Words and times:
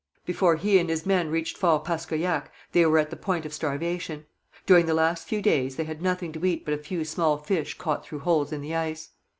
Before 0.25 0.55
he 0.55 0.79
and 0.79 0.89
his 0.89 1.05
men 1.05 1.29
reached 1.29 1.59
Fort 1.59 1.83
Paskoyac 1.85 2.51
they 2.71 2.83
were 2.87 2.97
at 2.97 3.11
the 3.11 3.15
point 3.15 3.45
of 3.45 3.53
starvation. 3.53 4.25
During 4.65 4.87
the 4.87 4.95
last 4.95 5.27
few 5.27 5.43
days 5.43 5.75
they 5.75 5.83
had 5.83 6.01
nothing 6.01 6.31
to 6.31 6.43
eat 6.43 6.65
but 6.65 6.73
a 6.73 6.77
few 6.79 7.05
small 7.05 7.37
fish 7.37 7.77
caught 7.77 8.03
through 8.03 8.21
holes 8.21 8.51
in 8.51 8.61
the 8.61 8.73
ice. 8.73 9.11